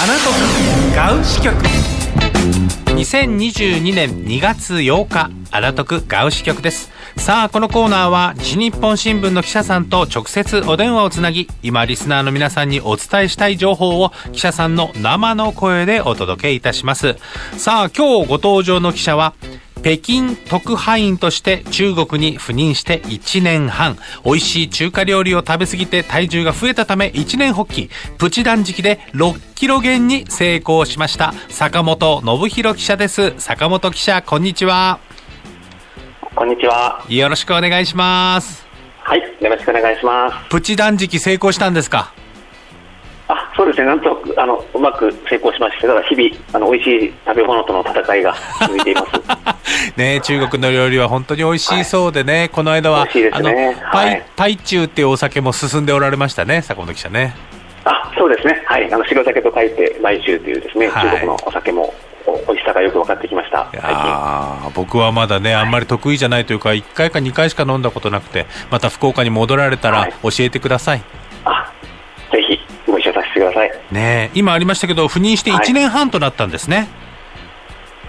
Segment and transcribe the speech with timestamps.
[0.00, 1.56] アナトクガウ支局。
[2.94, 6.92] 2022年2月8日アナトクガウ支局です。
[7.16, 17.16] さあこのコーナーは西日本新聞の記者さんと直接お電話をつなぎ今リスナーの皆さんにお伝えしたい情報を記者さんの生の声でお届けいたします。
[17.56, 19.34] さあ今日ご登場の記者は
[19.82, 23.96] 北京特派員として中国に赴任して1年半。
[24.24, 27.88] 美味しい中華料理を食べ過ぎて体重が増えたため一年発起。
[28.18, 31.32] プチ断食で6キロ減に成功しました。
[31.48, 33.34] 坂本信弘記者です。
[33.38, 34.98] 坂本記者こんにちは。
[36.34, 37.04] こんにちは。
[37.08, 38.66] よろしくお願いします。
[39.00, 40.48] はいよろしくお願いします。
[40.50, 42.12] プチ断食成功したんですか？
[42.14, 42.17] あ
[43.58, 49.98] そうですね、なんとあのうまく成功しまして、ただ日々、あの美味しい食べ物との戦いが続いています。
[49.98, 53.50] ね中国の料理は本当に美味しいそうでね、はい、この間は、ね、あの
[53.92, 57.34] パイパイチューっていうお酒も進んでおられましたね、坂本記者ね。
[57.84, 61.92] あそうですね、はい、あの白酒と書いて、マイチューというですね、はい、中国のお酒も
[62.46, 63.68] 美味しさがよく分かってきました。
[63.82, 71.02] あ僕はまだね、あんまり得意じゃないというか、1回か2回しか飲んだことなくて、また福岡に戻られたら教えてください。
[73.58, 73.94] あぜひご一緒させてください。
[73.94, 76.88] ね今ありましたけど、赴任して1年半となったんですね。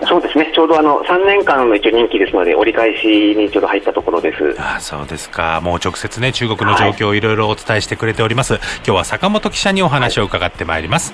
[0.00, 11.12] はい、そうですね、ちょうどあの3年間の一応任期ですので、折り返しにちょうど入ったところですあそうですか、もう直接ね、中国の状況をいろいろお伝えしてくれております、はい、今日は坂本記者にお話を伺ってまいります。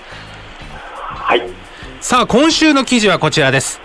[0.99, 1.43] はい、
[2.01, 3.81] さあ、今週の記事はこちらです。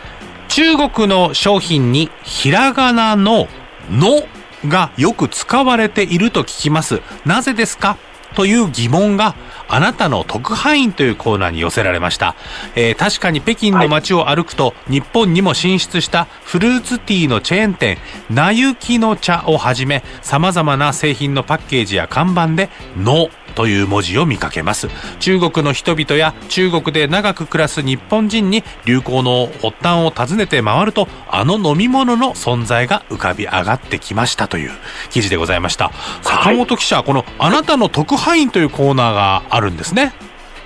[0.49, 3.47] 中国の商品にひらがなの
[3.89, 4.21] 「の」
[4.67, 7.01] がよく使われていると聞きます。
[7.25, 7.97] なぜですか？
[8.35, 9.33] という疑問が
[9.71, 12.35] あなたの特派員というコーナーに寄せられました、
[12.75, 17.97] えー、確かに北京の街を歩くと、日本にも進出したフルーツティーのチェーン店
[18.29, 24.87] なゆきの茶をはじめ様々な製品のパッケージや看板で「の」という文字を見かけます。
[25.19, 34.71] 中国の人々や中国で長く暮らす日本人に流行の発端を訪ねて回るとあの飲み物の存在が浮かび上がってきましたという
[35.09, 35.91] 記事でございました。
[36.21, 40.13] 坂本記者、はい、このあなたの特派員というコーナーがあるんですね。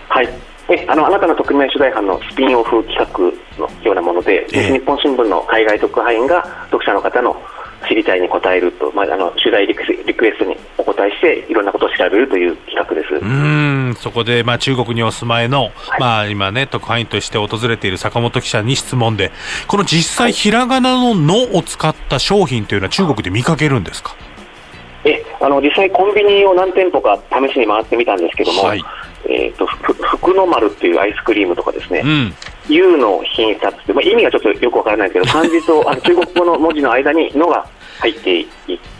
[0.09, 0.29] はい。
[0.69, 3.19] えあのあなたの特命取材班のスピンオフ企画
[3.59, 7.35] のようなもので、えー、日本新聞の海外特派員が読者の方の
[7.88, 13.13] 知りたいに答えると、まあ、あの取材リクエストにお答えして、いろんなことを調べるという企画です。
[13.13, 19.31] うんそこで、まあ、中国にお住まいの、はい、まあ、今ね、特派員として訪れている坂本記者に質問で、
[19.67, 24.16] この実際、ひらがなの「の」を使った商品というのは、中国で見かけるんですか？
[24.19, 24.25] え
[25.45, 28.83] あの実際、コンビニを何店舗か試しに回ってみたんですけども、はい、
[29.29, 32.33] えーと、福の丸っていうアイスクリームとかですね、うん、
[32.67, 37.63] U の品冊って、まあ、意味がちょっとよくわからないけど、漢字とあの中国語の文字の間に「の」が
[38.00, 38.47] 入ってい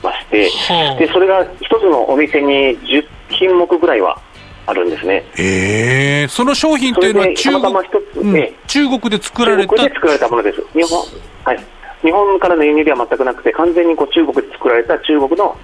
[0.04, 0.52] まして、
[1.00, 4.22] でそれが一つのお店に10品目ぐらいは
[4.68, 5.24] あるんですね。
[5.40, 6.26] え。
[6.26, 7.74] ー、その商品っていうのは中国
[8.14, 9.76] つ、うん、中国で作られた？
[9.76, 10.64] 中国で作られたものです。
[10.74, 11.00] 日本
[11.44, 11.60] はい
[12.04, 15.58] 日本からの輸入では全くなくて、完全にこう中国で作られた中国の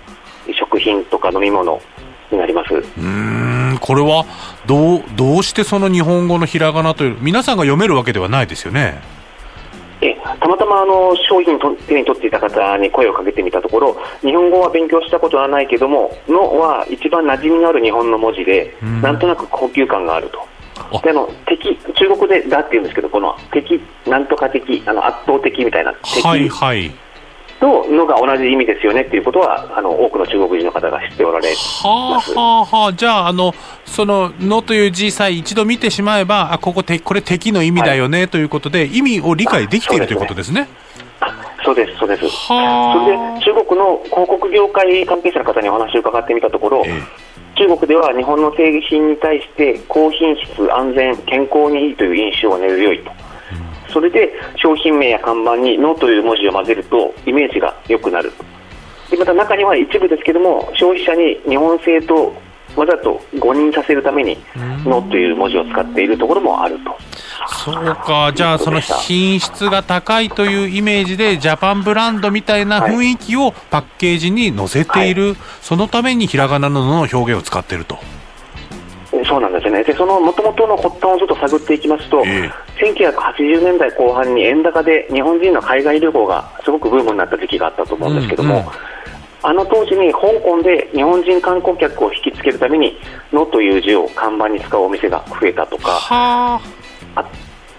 [0.53, 1.81] 食品とか飲み物
[2.31, 2.73] になります。
[2.73, 4.25] うんこれは
[4.65, 9.01] どうどうしてその日本語のひらがなという皆さんが読めるわけではないですよね。
[10.01, 20.47] えたまたまあの商品と手に取っていた方に声をかけてみたところ日本語は勉強したことはないけども「の」は一番馴染みのある日本の文字で、うん、なんとなく高級感があると。
[21.03, 26.91] であの敵中国でだって言うんですけどこの敵なんとか敵あの圧倒的みたいな敵、はいはい
[27.61, 31.85] とのが同じ意味ですよねっていうことは、あの多くの中国人の方が知っておられます。
[31.85, 33.53] はあはあ、じゃあ、あの、
[33.85, 40.67] その、のという字さえ一度見てしまえば、あ、ここて、これ敵の意味だよね、はい、ということで、意味を理解できているということですね。
[41.63, 42.21] そうです、そうです。
[42.47, 42.59] それ
[43.05, 47.03] で、中国の広告業界関係者の方にお話を伺ってみたところ、えー
[47.57, 53.11] 中国では日本の製品に対して高品質、安全、健康にいいという印象が根強いと。
[53.91, 58.31] それで商品名や看板に「の」という文字を混ぜるとイメージが良くなる。
[59.09, 62.33] でまた中には一部ですけども消費者に日本製と
[62.75, 64.37] わざと誤認させるために
[64.85, 66.95] 「の」という文字を使っているところもあると。
[67.47, 77.97] そうか、じゃあ、その品質が高いというイメージで、ジャパンブランドみたいな雰囲気をパッケージに載せている、はい、そのためにひらがなのの表現を使っていると。
[79.25, 82.51] そうなんですね、でそのもともとの発端をちょっと探っていきますと、えー、
[82.81, 88.67] 1980年代後半に円高で日本人の海外旅行がすごくブームになった時期があったと思うんですけども、うんうん、
[89.43, 92.97] あの当時に香港で日本人観光客を引きつけるために
[93.31, 96.61] 「の」という字を看板に使うお店が増えたとか、あ。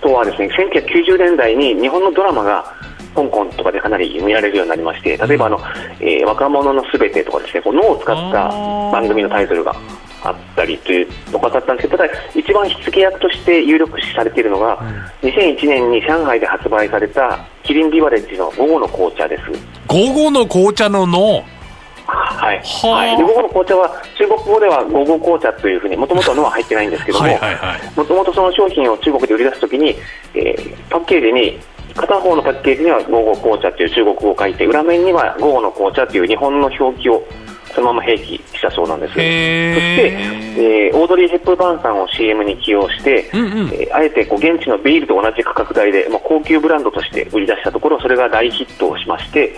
[0.03, 2.75] とはですね1990年代に日本のドラマが
[3.15, 5.61] 香港とかでかなり見られるようになりまして、例えばあの、
[6.01, 8.49] えー、若者のすべてとかですね、この脳を使った
[8.91, 9.75] 番組のタイトルが
[10.23, 14.79] あったりというのがあったんですけど、ただ、一番火付け役として有力視されているのが、
[15.23, 19.43] うん、2001年に上海で発売されたキリンビバレッジの午後の紅茶です。
[19.87, 21.45] 午後の紅茶のの？
[22.05, 27.27] はい、はい、で午後の紅茶は中国語では午後紅茶というふうにもともとのは入ってないんですけども
[27.97, 29.95] もともとその商品を中国で売り出すときに、
[30.35, 31.59] えー、パッケージに
[31.95, 37.23] 片方のパッケージには午後紅茶という中国語を書いて裏面には午後の紅茶という日本の表記を
[37.75, 39.15] そのまま併記したそうなんです。
[39.15, 39.27] そして、
[40.59, 49.57] えー、オードリー・ヘップバーンさんを CM に起用して、うんうん、えー、あえてこう現地のビールと同じ価格帯で、まあ、高級ブランドとして売り出したところ、それが大ヒットをしまして、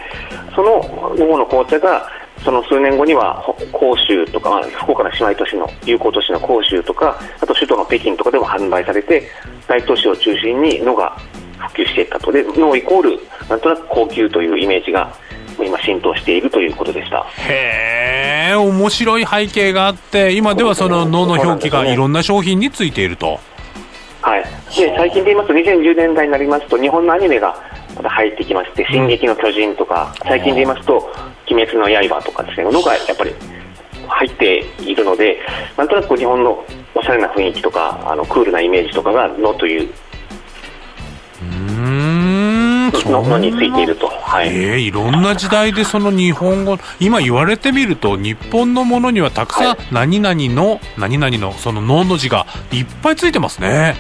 [0.55, 0.81] その
[1.19, 2.09] 午後の紅茶が
[2.45, 3.43] その数年後には
[3.79, 9.29] 広州とか、福岡の姉妹都市の友好都市の広州とか、あと首都の北京とかでも販売されて、
[9.67, 11.17] 大都市を中心に野が
[11.59, 13.19] 普及していったと、で野イコール、
[13.49, 15.15] なんとなく高級というイメージが
[15.59, 17.25] 今、浸透しているということでした。
[17.49, 18.04] へ
[18.55, 23.41] 面白い背景があって、今ではその野の表記がいろんな商品についていると。
[24.23, 24.45] はい、
[24.77, 27.55] で最近で言いますと、2010年代になりますと、日本のアニメが
[27.97, 30.97] また入ってきまして「進撃の巨人」とか最近で言いますと
[31.51, 33.35] 「鬼滅の刃」とかですねのがやっぱり
[34.07, 35.39] 入っているので
[35.77, 36.65] なんとなく日本の
[36.95, 39.89] おしゃれな雰囲気とかあのクールなイメージとかが「の」という
[43.11, 44.49] ののについていると、はい。
[44.49, 53.97] えー、いろんな時代でその日本語今言われてみると日本のものにはたくさん、はい、何々の何々のその「の」の字がいっぱいついてますね。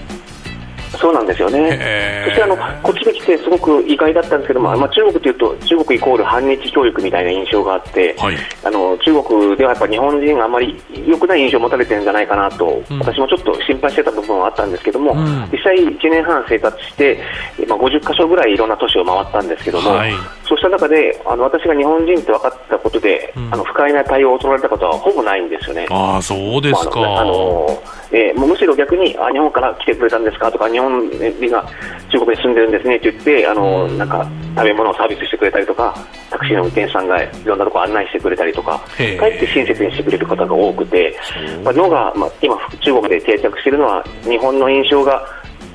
[1.05, 17.21] そうなんですよね、そしてあのこっちに来てすごく意外だったんですけども、まあ、中国というと中国イコール反日教育みたいな印象があって、はい、あの中国ではやっぱ日本人があまり良くない印象を持たれてるんじゃないかなと、うん、私もちょっと心配してた部分はあったんですけども、うん、実際1年半生活して、
[17.69, 20.13] まあ、50か所ぐらいいろんな都市を回ったんですけども、はい、
[20.49, 25.87] そうした中であの私が日本人って分かったことで、うん、あの不快な対応を取られたことはほぼないんですよね。
[25.91, 27.83] あそうですか、まあ、あの
[28.15, 30.53] えー、むしろ逆にあ日本から来てくれたんですか？
[30.53, 31.69] とか日本人が
[32.13, 34.25] 中国に住んでるんですねって言ってあのなんか
[34.55, 35.93] 食べ物をサービスしてくれたりとか
[36.31, 41.17] タクシーの運転手さんがいろんなところ案内してくれたりとかかえって親切にしてくれる方が多くて、
[41.65, 45.27] まあ、のが、まあ、今、中国で定着しているのは日本の印象が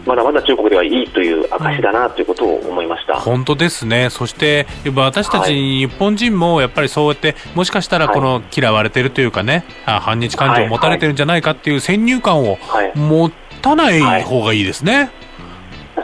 [0.05, 12.57] まだまだ中国ではいいという証だなということを思いました、本当ですね、そして私たち日本人もやっぱりそうやって、もしかしたらこの嫌われてるというかね、はい、反日感情を持たれてるんじゃないかっていう先入観を
[12.95, 13.31] 持
[13.61, 14.95] たない方がいいですね。
[14.95, 15.09] はい。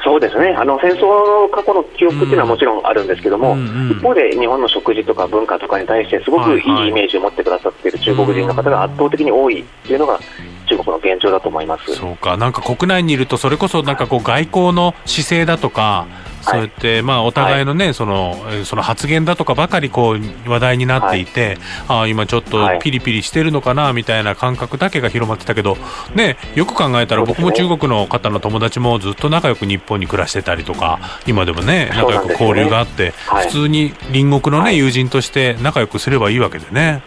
[0.03, 0.49] そうですね。
[0.49, 3.65] あの戦争の過去の記憶っていうのはもちろんあるんですけども、うんうん。
[3.65, 10.19] うん、一方で日本の食事とか文化とかに対してすごくいいイメージを持ってくださっている中国人の方が圧倒的に多いっていうのが
[10.65, 11.95] 中国の現状だと思います。
[11.95, 16.07] そうか、なんか国内にいると、それこそなんかこう外交の姿勢だとか、
[16.45, 18.35] そうやって、まあ、お互いのね、はい、その
[18.65, 21.57] その発言だとかばかりこう話題になっていて、
[21.87, 25.77] はい、あ今ちょっとピリピリしてるのかなみたいな感覚だけが広まってたけど、
[26.13, 37.01] ね、よく考えたら僕も中国の方の友達もずっと仲良く日本に暮らしてたりとか今でもね仲良く交流があって、ねはい、普通に隣国のね友人として仲良くすればいいわけでね。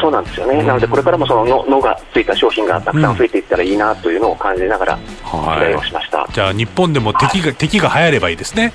[0.00, 4.98] そうなんですよね、なのでこれからもそのののがついた商品がたくさん増えていったらいいなというのを感じながら
[5.30, 8.72] 取材をしました、じゃあ日本でも敵が、敵が流行ればいいですね。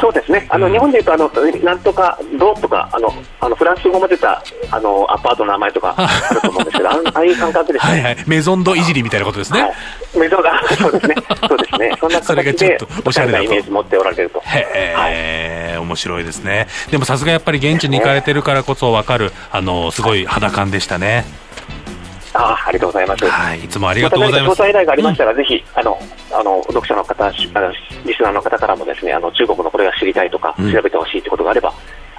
[0.00, 1.30] そうですね、あの、うん、日本でいうとあの、
[1.62, 7.92] なんとか、どうとか、あのあのフランス語も出たあのアパートの名前とか あると思うんですけど、ああいう感覚ですね。
[7.92, 9.60] はいはい、メゾンドいじりみたいなことですね。
[9.60, 9.72] はい、
[10.18, 11.14] メゾンド、そうですね、
[11.48, 14.40] そうですね、そんな形で、おしゃれなイメージ持っておられると。
[14.40, 16.68] へえ、はい、面白いですね。
[16.90, 21.45] でもさすがやっぱり現地に行かれてるからこそ分かる、あのすごい肌感でしたね。
[22.36, 23.24] あありがとうございます。
[23.26, 24.56] はい、いつもありがとうございます。
[24.56, 25.98] 調査依頼がありましたら、うん、ぜひ、あの、
[26.32, 27.72] あの、読者の方、あの
[28.04, 31.72] リスナーの方からもですね、あの、中国のこれが知りたいとか、調べてほしいということがあれば、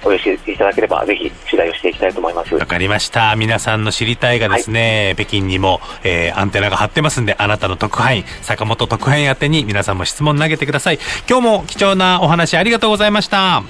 [0.04, 2.54] お寄せいただければ、ぜひ取材をしていきたいと思います。
[2.54, 3.34] わかりました。
[3.36, 10.98] 皆さんの知りたいがですね、はい、北京にも、えー、アンテナが張ってますんで、あなたの特派員、坂本特派員宛てに皆さんも質問投げてください。
[11.28, 13.56] 今日も貴重なお話ありがとうございました。
[13.56, 13.62] あ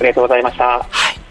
[0.00, 0.64] りがとうございました。
[0.64, 0.80] は
[1.16, 1.21] い。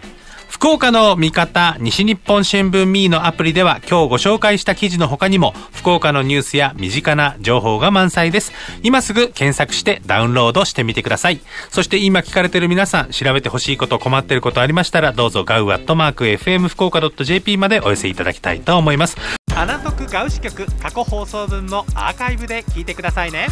[0.62, 8.52] 福岡の味方西日本新聞ミーのアプリでは今日ご紹介した記事の他にも福岡のニュースや身近な情報が満載です。
[8.84, 11.40] 今すぐ検索してダウンロードしてみてください。
[11.68, 19.16] そして今聞かれている皆さん調べてほしいこと困っていることありましたらどうぞガウアットマーク FM 福岡 .jp までお寄せいただきたいと思います。
[19.56, 23.48] アナトクガウ支局過去放送分もアーカイブで聞いてくださいね。